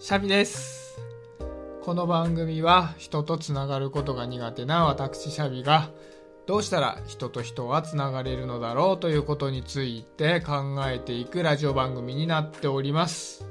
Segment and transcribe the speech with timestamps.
[0.00, 0.96] シャビです
[1.82, 5.90] この番組は人とつながることが苦手な私シャビが
[6.46, 13.44] どうしたら人と人はつながれるのだろうということについて考えていくラジオ番組になっております。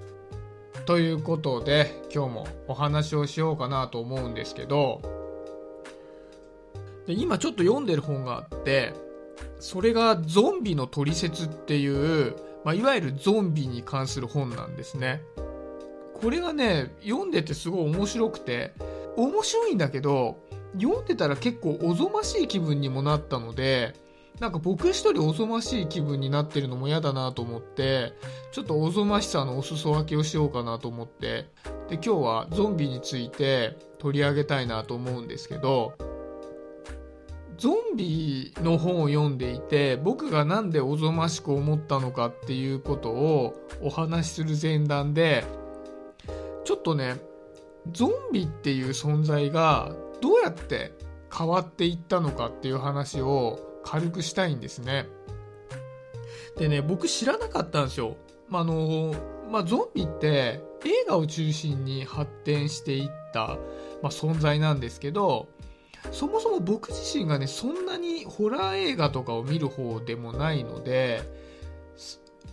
[0.86, 5.02] ということで今日もお話をしようかなと思うんですけど
[7.08, 8.94] で今ちょっと読んでる本があって
[9.60, 15.22] それがゾンビのトリセツっていう、まあ、いわゆるゾンビに関する本なんですね。
[16.22, 18.74] これがね読んでてすごい面白くて
[19.16, 20.44] 面白いんだけど
[20.80, 23.96] 読んでたら結構おぞましい気分にもなったので
[24.40, 28.14] なんか僕一人おぞましい気分になってるのも嫌だなと思って
[28.52, 31.48] ちょっとおぞましさのお裾分けをしようかなと思って
[31.90, 35.94] で今日はゾンビについて取り上げたいなと思うんですけど
[37.58, 45.44] ゾンビの本を読んでいて僕が何でおぞましく思ったのかっていうことをお話しする前段で
[46.68, 47.16] ちょっとね
[47.94, 50.92] ゾンビっていう存在がどうやって
[51.34, 55.08] 変わっていったのかっていう話を軽くしたいんですね。
[56.58, 58.18] でね僕知らなかったんですよ。
[58.50, 59.16] まあの
[59.50, 63.58] まあ、ゾンビって映画を中心に発展していった、
[64.02, 65.48] まあ、存在なんですけど
[66.12, 71.22] そもそも僕自身がねそんなにホラー映画とかを見る方でもないので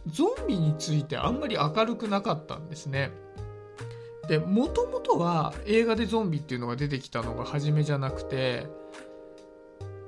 [0.06, 3.10] ゾンビについてあんまり明るくなかったんですね。
[4.28, 8.66] でもともとは映画でゾンビっていうのが出てきたのが初めじゃなくて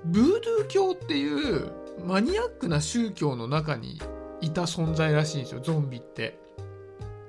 [0.05, 1.73] ブードゥー教っていう
[2.05, 4.01] マニアックな宗教の中に
[4.41, 6.39] いた存在らしいんですよゾンビって。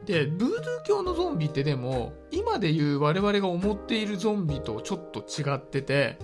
[0.05, 6.17] でブードゥー教のゾンビってでも今でいう我々が思っているゾンビとちょっと違ってて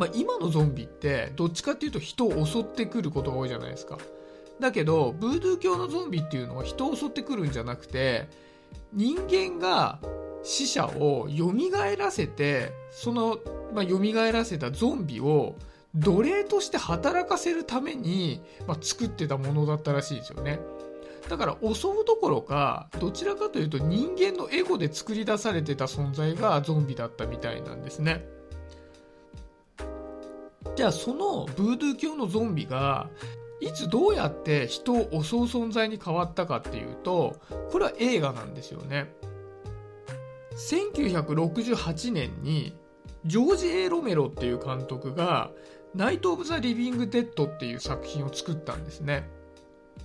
[0.00, 3.98] まあ、今のゾンビってどっちかっていうと人を襲ってくることが多いじゃないですか。
[4.58, 8.26] だけどブードゥー教のゾンビっていうのは人を襲ってくるんじゃなくて
[8.92, 9.98] 人間が
[10.42, 11.52] 死者を蘇
[11.96, 13.38] らせてその、
[13.74, 13.98] まあ、蘇
[14.32, 15.56] らせたゾンビを
[15.94, 20.60] 奴隷として働かせるために、まあ、作ってたものだったらしいですよね。
[21.28, 28.24] だから襲うどころかどちらかというと人間のエゴで作り出されてた存在がゾンビだったみたいなんですね。
[30.74, 33.08] じゃあそのブードゥー教のゾンビが
[33.60, 37.36] いつどうやって人を襲う存在に変わったかっていうと
[37.70, 39.12] これは映画なんですよね。
[40.70, 42.74] 1968年に
[43.24, 45.50] ジョージ・エロメロっていう監督が
[45.94, 49.28] 「ナイト・オブ・ザ・リビング・デッド」っていう作品を作ったんですね。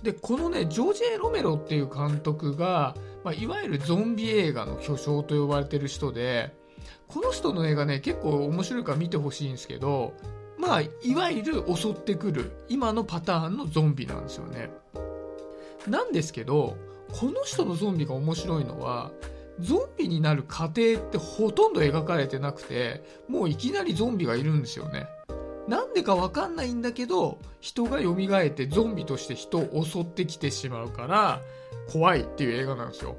[0.02, 2.94] でこのねジョージ・エロメロっていう監督が、
[3.24, 6.54] まあ、いわゆるゾンビ映画の巨匠と呼ばれてる人で
[7.08, 10.12] この人の映画ね結構面白いから見てほしいんですけど
[10.66, 14.70] まあ、いわゆる襲ってくる今のパターンのゾンビなんですよね。
[15.86, 16.76] なんですけど、
[17.12, 19.12] この人のゾンビが面白いのは、
[19.60, 25.06] ゾンビになる過程ってほとんど描かれてなくて、もういきなりゾンビがいるんですよね。
[25.68, 31.40] なんでかわかんないんだけど、人が蘇ってゾンビとして人を襲ってきてしまうから、
[31.92, 33.16] 怖いっていう映画なんですよ。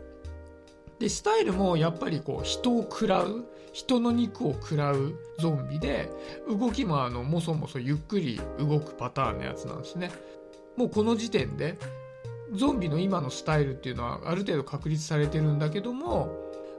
[0.99, 6.09] で、スタイルもやっぱりこう人を食らう、人の肉を食らうゾンビで
[6.47, 10.11] 動きもあのもそもそゆっくり動くパターンのやつなんですね。
[10.75, 11.77] もうこの時点で
[12.53, 16.29] ゾンビの今のスタイルっていうのはある程度確立されてるんだけども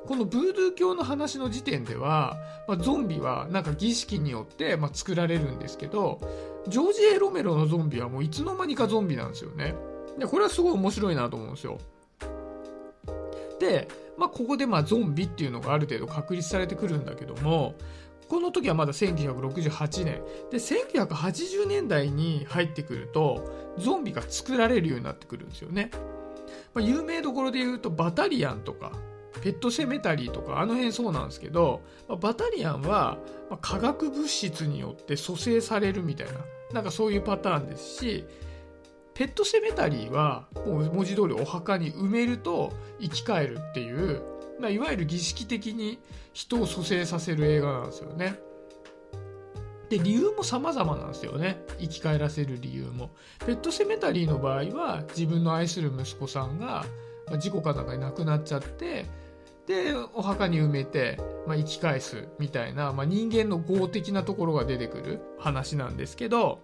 [0.07, 2.37] このブードゥー教の話の時点では、
[2.67, 6.21] まあ、ゾンビはなんか儀式によって、まあ、作られるんですけど
[6.69, 9.75] ジョージ・エロメロのゾンビはもういつの間にかゾンビなんですよね。
[10.19, 11.79] でこれはすごい面白いなと思うんですよ。
[13.69, 17.77] でまあ、ここでまあゾンビっていうのがある程度確立されてくるんだけども
[18.29, 20.23] この時はまだ1968年。
[20.51, 25.91] で1980年代に入ってくるとゾンビが作られるようになってくるんですよね、
[26.75, 28.93] まあ、有名どころで言うとバタリアンとか
[29.41, 33.19] ペットセメタリーとかあの辺そうなんですけど、まあ、バタリアンは
[33.61, 36.33] 化学物質によって蘇生されるみたいな
[36.73, 38.27] なんかそういうパターンですし
[39.19, 44.23] ペットセメタリーはもう文字通りお墓に埋めると生き返るっていう、
[44.61, 45.99] まあ、いわゆる儀式的に
[46.33, 48.39] 人を蘇生させる映画なんですよね。
[49.89, 53.11] で理由も様々なんですよね生き返らせる理由も
[53.45, 56.85] ペットセメタリーの場合は自分の愛する息子さんが
[57.39, 59.07] 事故かなんかに亡くなっちゃって
[59.67, 66.61] でお墓に埋めて、まあ、生き返すみたいな、まあ、人間の業的なところが出てくる話なんですけど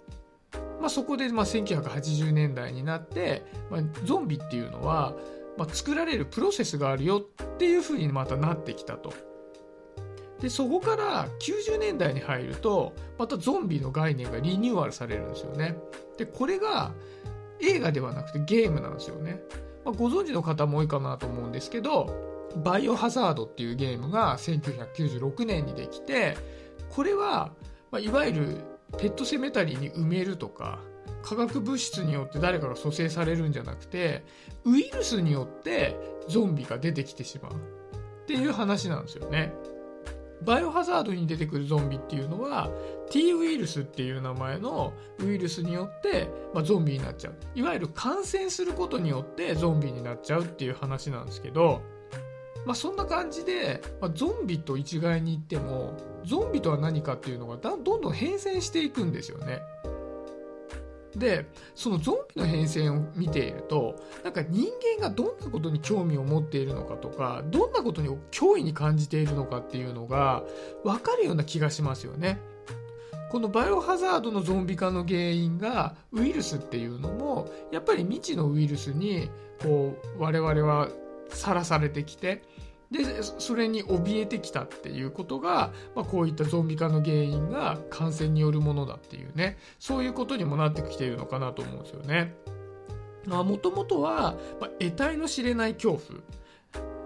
[0.85, 5.15] まあ、そこでまあ1980年代になって、まあ、ゾンビっていうのは、
[5.57, 9.11] まあ、作られるプロセスがあるよっていうふうにまたなってきたと。
[10.43, 15.79] でそこから90年代に入るとまたゾンビの概念がリニューアルされるんですよね。
[16.19, 16.93] でこれが
[17.63, 19.41] 映画ではなくてゲームなんですよね。
[19.87, 22.15] まあ、ご存知の方も多いかなと思うんですけど
[22.63, 26.37] バイオハザードっていうゲームが1996年にできて
[26.91, 27.55] これは、
[27.91, 30.81] まあ、いわゆるペットセメタリーに埋めるとか
[31.23, 34.25] 化学物質によって誰かが蘇生されるんじゃなくて
[34.65, 35.97] ウイルスによって
[36.29, 37.57] ゾンビが出てきてしまうっ
[38.27, 39.53] ていう話なんですよね。
[40.43, 42.71] バイオハザードに出てくるゾンビっていうのは
[43.11, 51.83] T ウイルスっていう名前のウイルスによって、まあ、ゾンビになっちゃういわゆる感染することによってゾンビになっちゃうっていう話なんですけど
[52.67, 59.61] まあ、そんな感じで、まあ、ゾンビと一概に言ってもゾンビとは何かっていうのがどんどん変遷していくんですよね。
[61.17, 61.47] で
[61.77, 63.95] そのゾンビの変遷を見ていると
[64.25, 64.67] なんか人
[64.99, 70.43] 間がどんなことに興味を持っているのかとかどんなことに脅威に感じているのかっていうのが
[70.83, 72.39] 分かるような気がしますよね。
[73.31, 79.29] このバイオハザードのゾンビ化の原因がウイルスっていうのもやっぱり未知のウイルスに
[79.61, 80.89] こう我々は
[81.31, 82.43] さらされてきて
[82.91, 92.35] でそれに怯えてきたっていうことが、まあ、こういったゾンビ化の原因が感染によるものだっていうねそういうことにもなってきているのかなと思うんですよね。
[93.27, 96.21] もともとは、まあ、得体の知れない恐怖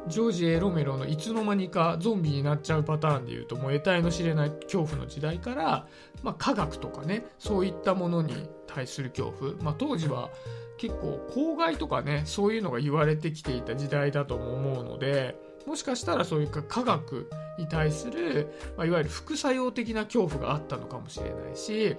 [0.09, 5.87] ジョージ・エロメロのいつの間にかゾンビになっちゃうパターンでいうともう得体の知れない恐怖の時代から、
[6.23, 10.31] まあ、科学とかねそういったものに対する恐怖、まあ、当時は
[10.79, 17.29] 結構公害とかねそういうのが言われてきていた時代だとも思うのでもしかしたらそういうか科学
[17.59, 21.97] に対する、まあ、いわゆる副作用的な恐怖があったのかもしれないし、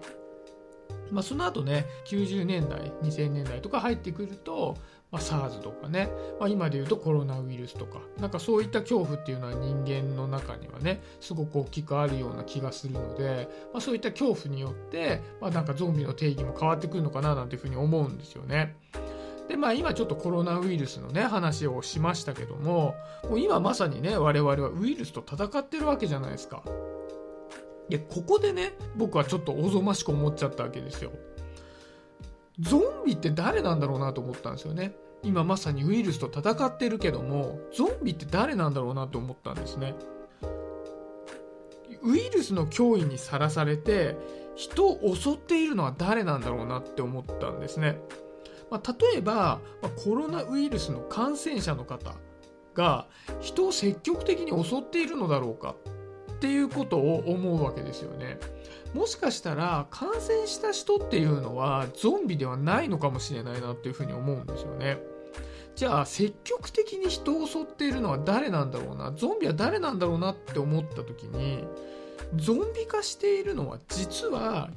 [1.11, 4.77] まあ、その後ね90年代2000年代とか入ってくると、
[5.11, 6.09] まあ、SARS とかね、
[6.39, 18.75] まあ、今で言うとコロナウイルスとかなんかそういった恐怖っていうのは人間の中にはねすごく大きくあるような気がするので、まあ、そういった恐怖によって、まあ、なんかゾンビの定義も変わってくるのかななんていうふうに思うんですよね。
[19.49, 26.61] で、まあ今ちょっとコロナウイルスのね、話をしましたけども、もう今まさにね、我々はウイルスと戦ってるわけじゃないですか。
[27.89, 31.11] で、ここでね、僕はちょっとおぞましく思っちゃったわけですよ。
[32.59, 34.93] ゾンビって誰なんだろうなと思ったんですよね。
[35.23, 39.95] 今まさにウイルスと戦ってるけども、ゾンビって誰なんだろうなと思ったんですね。
[42.01, 44.15] ウイルスの脅威にさらされて、
[44.55, 47.97] 人を襲っているのは誰なんだろうなって思ったんですね。
[48.69, 52.13] まあ、例えば、まあ、コロナウイルスの感染者の方
[52.75, 53.07] が
[53.39, 55.75] 人を積極的に襲っているのだろうか
[56.33, 58.37] っていうことを思うわけですよね。
[58.93, 64.97] もしかしたら感染した人っていうのはゾンビではないのかもしれないなっていうふうに思うんですよね。
[65.75, 69.13] じゃあ積極的に人を襲っているのは誰なんだろうな？
[69.15, 71.63] ゾンビは誰なんだろうなって思った時に
[72.35, 74.69] ゾンビ化しているのは実は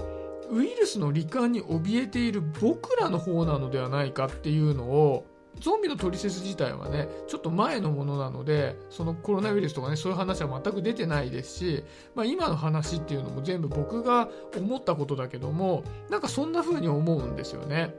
[0.50, 5.26] ウイルスの罹患に怯えている僕らの方なのではないかっていうのを
[5.60, 11.84] ゾンビのトリセツ自体はねちょっと前のものなのでそのコロナウイルスとかねそういう話は全く出てないですし、
[12.14, 17.94] まあ、今の話っていうのも全部僕が思ったことだけどもなんかそんな風に思うんですよね。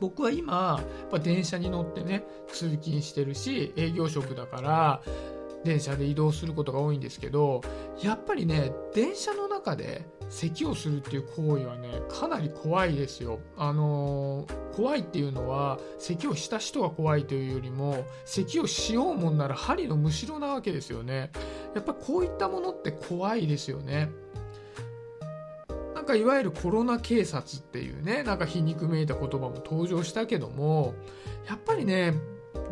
[0.00, 5.02] 僕は今、や電車に乗ってね通勤してるし営業職だから
[5.64, 7.62] 電車で移動することが多いんですけど
[8.02, 13.40] やっぱりね電車の中で咳をするっていう行為はねかなり怖いですよ。
[13.56, 21.30] あのー、怖いっていうのは咳をした人が怖いというよりも咳をしようもんなら針のむしろなわけですよね。
[21.74, 24.10] やっぱこういったものって怖いですよね。
[25.94, 30.94] なんかいわゆるコロナ警察っていうねなんか皮肉めいた言葉も登場したけども
[31.48, 32.12] やっぱりね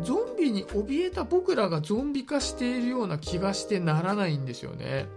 [0.01, 5.07] ゾンビに怯えた僕らがゾンビ化しているような気がしてならないんですよね。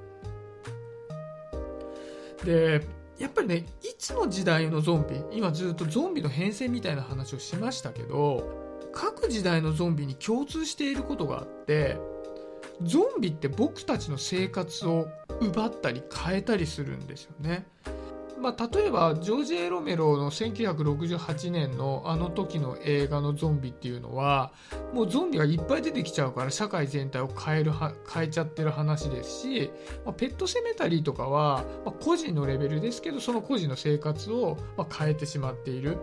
[2.45, 2.87] で
[3.19, 11.99] やっぱりねいつの時代のゾンビ今ずっとゾンビの変遷みたいな話をしましたけど各時代のゾンビに共通していることがあって
[12.83, 15.09] ゾンビって僕たちの生活を
[15.41, 17.67] 奪ったり変えたりするんですよね。
[18.41, 24.53] まあ、例えばジョージ・エロメロの1968年のあの時の映画のゾンビっていうのは
[24.93, 29.71] もうゾンビがいっぱい出てきちゃうから社会全体を変える変えちゃってる話ですし、
[30.05, 35.99] まあ、ペットセメタリーとかは、まあ、個人のレベルですけどその個人の生活をま変えてしまっている。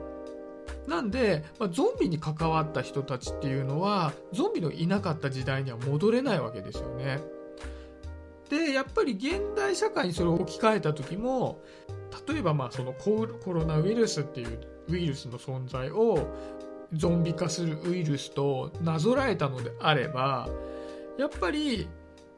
[0.87, 7.19] なんで、まあ、ゾンビに関わった人たちっていうのはゾンビのいなかった時代には戻れないわけですよね。
[8.49, 11.61] でやっぱり現代社会にそれを置き換えた時も
[12.27, 14.59] 例えばまあそのコロナウイルスっていう
[14.89, 16.27] ウイルスの存在を
[16.93, 20.47] ゾンビ化するウイルスとなぞらえたのであれば
[21.17, 21.87] やっぱり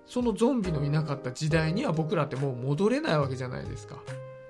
[0.05, 4.01] そのゾンビのいなかった時代には僕らってもう戻れないわけじゃないですか。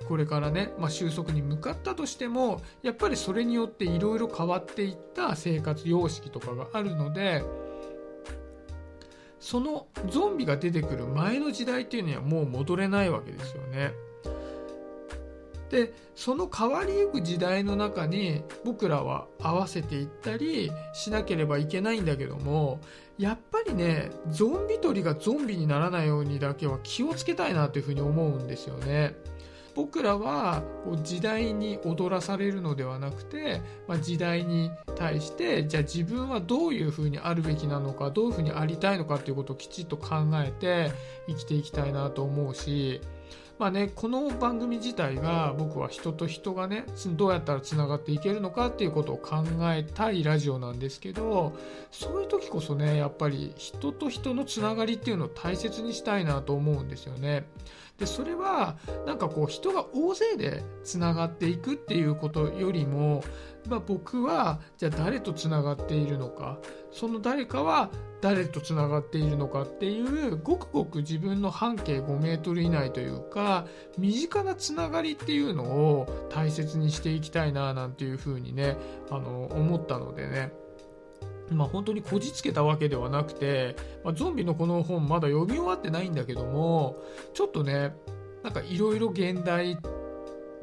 [0.07, 7.43] これからね、まあ、収束に向かったとしてもやっぱりそれによっていろいろ変わっていった生活様式とかがあるので
[9.45, 13.91] そのゾンビが出てくる前の時代っていうのはもう戻れないわけですよね。
[15.69, 22.79] でその変わりゆく時代の中に僕らは合わせていったりしなければいけないんだけども
[23.19, 29.15] やっぱりねゾンビ取りがゾンビにならないようにだけは気をつけたいなというふうに思うんですよね。
[29.75, 30.63] 僕らは
[31.03, 40.91] 時代に踊らされるのではなくて、まあ、時代に対してじゃあ自分はどういうふうにあるべきなのかどういうふうにありたいのかっていうことをきちっと考えて
[41.27, 43.01] 生きていきたいなと思うし
[43.57, 46.83] まあね、この番組自体が僕は人と人がね
[47.15, 51.55] どうやったらつながっていけるのかっていうことを考えたいラジオなんですけど
[51.89, 57.45] そういう時こそねやっぱり人と人のつながりっていうのを大切にしたいなと思うんですよね。
[57.97, 58.75] でそれは
[59.05, 63.23] なんかこう人が大勢でつながっていくっていうことよりも、
[63.69, 66.57] まあ、僕はじゃあ誰とつながっているのか
[66.91, 73.65] その誰かは誰とつながっているのかっていうごくごく自分の半径5メートル以内というか
[73.97, 78.77] 身近なつながりっていうのを大切にしていきたいななんていうふうにね
[79.09, 80.64] あの思ったのでね。
[81.51, 86.97] まあ、本当にこじつけたわけではなくて、まあ、ゾンビのこの本まだ読み終わってないんだけども
[87.33, 87.95] ちょっとね
[88.43, 89.77] なんかいろいろ現代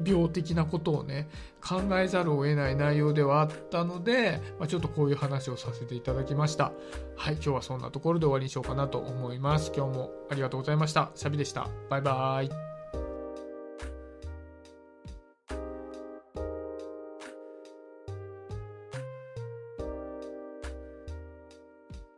[0.05, 1.29] 病的なことをね
[1.61, 6.71] 考えざるを得ない内容ではあったので、まあ、ちょっとこういう話をさせていただきました。
[7.15, 9.71] はい今日はそんなところで終わりにしようかなと思います。
[9.75, 11.11] 今日もありがとうございました。
[11.15, 11.69] シャビでした。
[11.89, 12.72] バイバーイ。